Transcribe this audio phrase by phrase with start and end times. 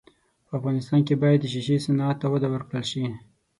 [0.45, 3.03] په افغانستان کې باید د ښیښې صنعت ته وده ورکړل سي.